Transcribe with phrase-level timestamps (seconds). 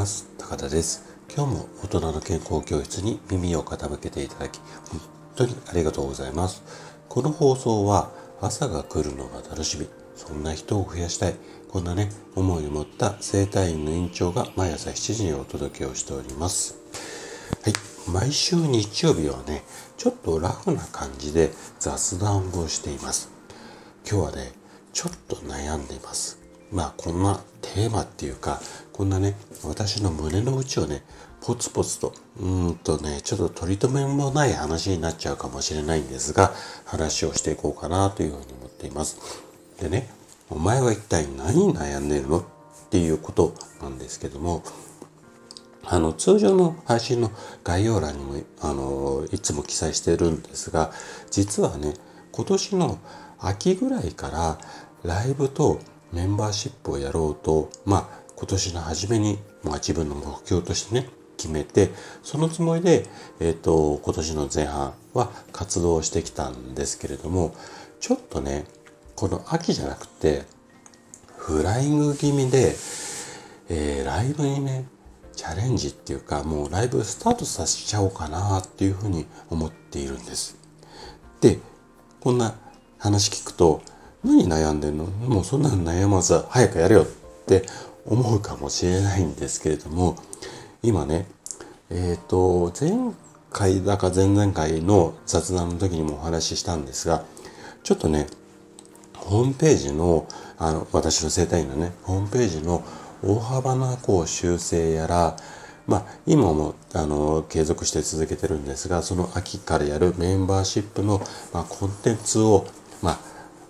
[0.00, 0.30] ます。
[0.38, 1.04] 高田です。
[1.28, 4.58] 今日も大人の健康教室に耳を傾けていただき
[4.90, 5.00] 本
[5.36, 6.62] 当にありがとうございます。
[7.10, 9.86] この放送は朝が来るのが楽しみ。
[10.16, 11.34] そんな人を増やしたい。
[11.68, 16.78] こんなね思いを持った整体院の院長が毎朝7時にお届けをしております。
[17.62, 17.74] はい。
[18.10, 19.64] 毎週日曜日はね
[19.98, 23.30] ちょっとラフな感じで雑談をしています。
[24.10, 24.52] 今日はね
[24.94, 26.39] ちょっと悩んでいます。
[26.72, 28.60] まあこんなテーマっていうか
[28.92, 31.02] こんなね私の胸の内をね
[31.40, 36.52] ポツポツとうんとねちょっと取り留めもない話になっちゃうかもしれないんですが
[36.84, 39.18] 話をしていこうかなというふうに思っています。
[39.80, 40.10] でね
[40.48, 42.40] お前は一体何に悩んでるの？
[42.40, 42.42] っ
[42.90, 44.64] ていうことなんですけども
[45.84, 47.30] あの通常の配信の
[47.62, 50.92] 概要欄にもあのいつも記載してるんですが
[51.30, 51.94] 実はね
[52.32, 52.98] 今年の
[53.38, 54.58] 秋ぐらいから
[55.04, 55.80] ライブと
[56.12, 61.90] メンバーシップをやろうと、まあ、今年の初めに、まあ、自分の目標としてね、決めて、
[62.22, 63.06] そのつもりで、
[63.40, 67.54] えっ、ー、と、今年の前半は活動してきたんですけれども、
[68.00, 68.64] ちょっとね、
[69.14, 70.44] この秋じゃなくて、
[71.36, 72.74] フライング気味で、
[73.68, 74.86] えー、ライブにね、
[75.34, 80.58] チャレンジっていうか、もうライブスタートさせちゃおうかなっていうふうに思っているんです。
[81.40, 81.58] で、
[82.20, 82.54] こんな
[82.98, 83.80] 話聞くと、
[84.24, 85.04] 何悩んでんの？
[85.04, 87.06] もうそんなの悩まず早くやれよっ
[87.46, 87.64] て
[88.06, 90.16] 思うかもしれないんですけれども
[90.82, 91.26] 今ね
[91.90, 93.14] えっ、ー、と前
[93.50, 97.24] 回だか前々回の雑談の時にもお話ししたんですが
[97.82, 98.26] ちょっとね
[99.14, 100.26] ホームページの
[100.58, 102.84] あの私の生態院のねホームページの
[103.22, 105.36] 大幅なこう修正やら
[105.86, 111.20] まあ、今もあの継続して続けてるんですがその秋からやるメンバーシップの、
[111.52, 112.64] まあ、コンテンツを、
[113.02, 113.18] まあ、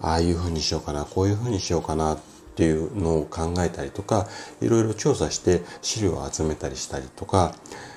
[0.00, 2.18] ああいうふうにしようかなこういうふうにしようかなっ
[2.54, 4.26] ていうのを考えたりとか
[4.60, 7.54] いろいろ調査して資料を集めたりしたりとか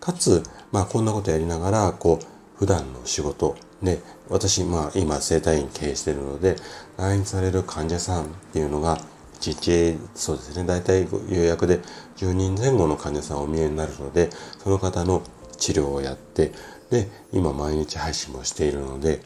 [0.00, 2.26] かつ、まあ、こんなことやりながらこう
[2.56, 6.56] 普段の仕事で私、まあ、今整体院経営しているので
[6.96, 8.98] 来院される患者さんっていうのが
[9.40, 11.80] 1日そうですね大体予約で
[12.16, 15.22] 10人前後の患者さんをお見えになるのでその方の
[15.56, 16.52] 治療をやって
[16.90, 19.20] で今毎日配信もしているので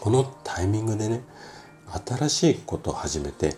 [0.00, 1.22] このタイミングでね
[2.06, 3.56] 新しいことを始めて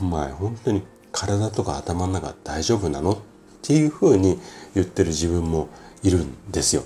[0.00, 3.12] お前本当に体とか頭の中大丈夫なの？
[3.12, 3.18] っ
[3.62, 4.38] ていうふうに
[4.74, 5.68] 言ってる自分も
[6.02, 6.84] いるんですよ。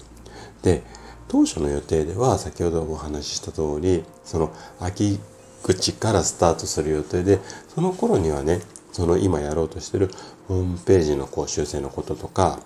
[0.63, 0.83] で
[1.29, 5.19] 当初の予定では先ほどお話しした通りその秋
[5.63, 7.39] 口からスタートする予定で
[7.75, 8.61] その頃にはね
[8.93, 10.11] その今やろうとしてる
[10.49, 12.61] ホームページのこう修正のこととか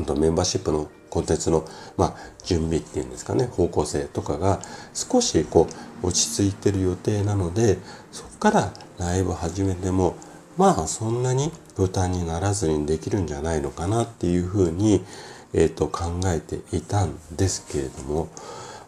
[0.00, 1.64] 本当メンバーシップのコンテンツの、
[1.96, 4.60] まあ、準備っていうんですかね方向性とかが
[4.94, 5.66] 少しこ
[6.02, 7.78] う落ち着いてる予定なので
[8.12, 10.16] そこからライブ始めても
[10.56, 15.04] まあそんなに負担にならずにできるんじゃないのかなっていうふうに、
[15.52, 18.28] えーと、考えていたんですけれども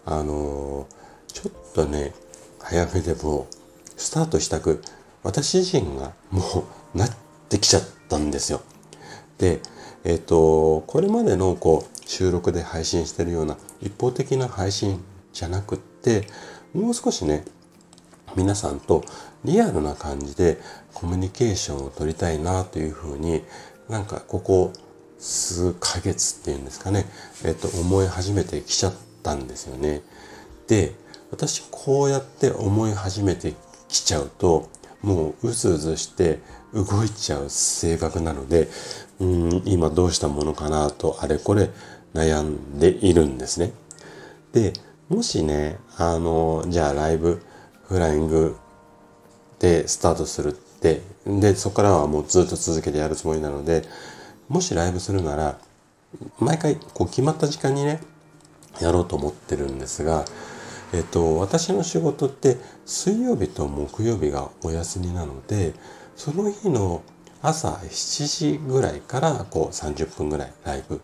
[0.06, 2.14] あのー、ちょっとね
[2.60, 3.48] 早めでも
[3.96, 4.82] スタートしたく
[5.22, 7.10] 私自身がもうなっ
[7.48, 8.62] てきちゃったんですよ。
[9.42, 9.60] で
[10.04, 16.26] えっ、と、これまでのこう収録で配信してるような一方的な配信じゃなくって、
[16.74, 17.44] もう少しね、
[18.36, 19.04] 皆さんと
[19.44, 20.58] リアルな感じで
[20.94, 23.42] コミュニケーションを取りたいなというふうに
[23.88, 24.72] なんかここ
[25.18, 27.04] 数ヶ月っていうんですかね、
[27.44, 30.02] えっ、と、思い始めてきちゃったんですよね。
[30.66, 30.94] で、
[31.30, 33.54] 私こうやって思い始めて
[33.88, 34.68] きちゃうと、
[35.00, 36.40] もううずうずして
[36.74, 38.68] 動いちゃう性格なので、
[39.20, 41.70] うん、今どうしたものかなとあれこれ
[42.14, 43.72] 悩んでいるんですね。
[44.52, 44.72] で、
[45.08, 47.42] もしね、あの、じゃあライブ、
[47.88, 48.56] フライング
[49.58, 53.84] でスタートするって、で、そこからはもうずっと続けてやるつもりなので、
[54.48, 55.58] もしライブするなら、
[56.38, 58.00] 毎回こう決まった時間にね、
[58.80, 60.24] やろうと思ってるんですが、
[60.92, 65.74] えっと、私の仕事って水曜日と木曜日がお休みなので、
[66.16, 67.02] その日の
[67.42, 71.00] 朝7時ぐらいからこう30分ぐらいライブ。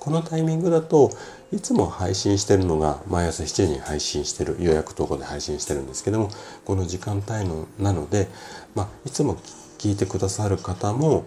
[0.00, 1.10] このタイミングだと
[1.50, 6.30] いつも配信してるのが毎朝7時に配信してる予約投稿で配信してるんですけども
[6.64, 8.28] この時間帯のなので、
[8.76, 9.36] まあ、いつも
[9.78, 11.24] 聞いてくださる方も、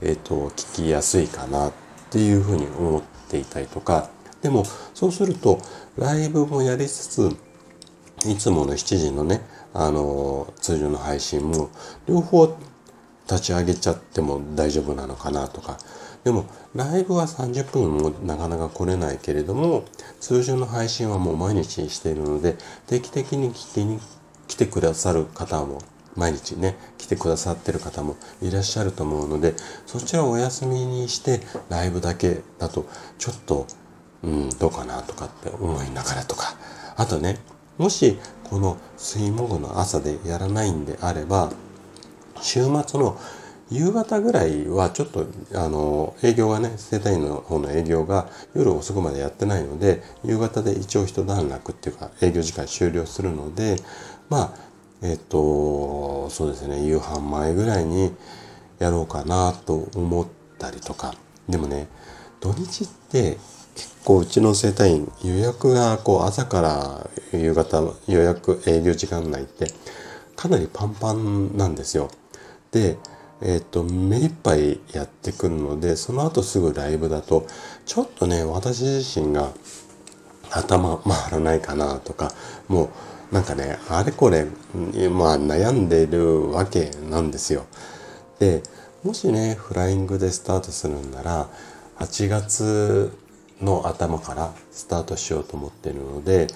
[0.00, 1.72] え、ー、と聞きやすいかなっ
[2.08, 4.08] ていうふうに思っていたりとか
[4.40, 4.64] でも
[4.94, 5.60] そうすると
[5.98, 7.36] ライブもやりつつ
[8.26, 9.42] いつもの7時のね
[9.74, 11.70] あの通常の配信も
[12.06, 12.56] 両方
[13.30, 15.78] 立ち上げちゃっても大丈夫なのかなとか。
[16.24, 19.84] でもライブは30分もなかなか来れないけれども
[20.20, 23.98] 通常の配信はもう毎日しているので定期的に聞きに
[24.46, 25.80] 来てくださる方も
[26.14, 29.54] 毎日ね、来てくださってる方もいらっしゃると思うので、
[29.86, 31.40] そちらをお休みにして
[31.70, 32.86] ライブだけだと、
[33.18, 33.66] ちょっと、
[34.22, 36.54] うん、どうかなとかって思いながらとか、
[36.96, 37.38] あとね、
[37.78, 38.18] もし
[38.50, 41.50] この水木の朝でやらないんであれば、
[42.42, 43.18] 週末の
[43.70, 53.76] 夕方ぐらいはちょっとあの営業がね生体院の方の営業が夜遅くまでやってないので夕方で一応一段落っていうか営業時間終了するので
[54.28, 54.54] まあ
[55.02, 58.12] えっとそうですね夕飯前ぐらいに
[58.78, 60.26] やろうかなと思っ
[60.58, 61.14] たりとか
[61.48, 61.88] でもね
[62.40, 63.38] 土日って
[63.74, 69.68] 結構うちの整体院予約がこう朝から夕方の予約営業時間内って
[70.36, 72.10] かなりパンパンなんですよ。
[72.72, 72.98] で
[73.44, 77.46] えっ、ー、と、目いっぱいやってくるので、その後すぐライブだと、
[77.84, 79.52] ちょっとね、私自身が
[80.48, 82.30] 頭回らないかなとか、
[82.68, 82.90] も
[83.30, 84.44] うなんかね、あれこれ、
[85.10, 87.64] まあ悩んでるわけなんですよ。
[88.38, 88.62] で、
[89.02, 91.48] もしね、フライングでスタートするんなら、
[91.98, 93.12] 8月
[93.60, 96.46] の頭からスタートしようと思っているので、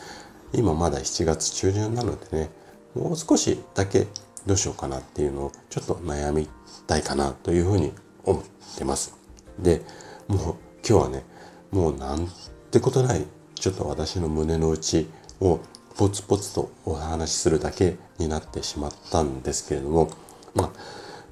[0.53, 2.51] 今まだ7月中旬なのでね、
[2.95, 4.07] もう少しだけ
[4.47, 6.49] どうしようかなっていうのをちょっと悩み
[6.87, 7.93] たいかなというふうに
[8.25, 8.43] 思っ
[8.79, 9.15] てます。
[9.59, 9.83] で、
[10.29, 10.41] もう
[10.89, 11.25] 今日はね、
[11.71, 12.29] もうなん
[12.71, 15.09] てことない、ちょっと私の胸の内
[15.41, 15.61] を
[15.97, 20.11] ポツポツとお話しするだけになってしまったんですけれども、
[20.55, 20.71] まあ、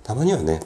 [0.03, 0.61] たまにはね、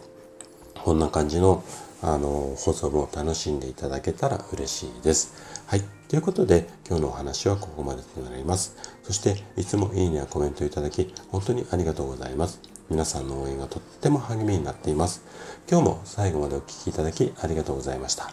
[0.89, 1.63] こんな感じの
[2.01, 5.35] あの放送も楽しんでいただけたら嬉しいです。
[5.67, 5.83] はい。
[6.09, 8.75] ということで、今日のお話はここまでとなります。
[9.03, 12.63] そして、いつもいいねやコメントいただき、本当にありがとうございます。
[12.89, 15.23] 皆さんの応援がとっても励みになっています。
[15.71, 18.33] 今日も最後までお聴きいただきありがとうございました。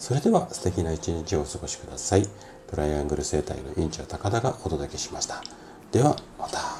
[0.00, 2.26] それでは素敵な一日をお過ごしください。
[2.68, 5.40] トライアングル生態の院長高田がお届けしました。
[5.92, 6.71] では、また。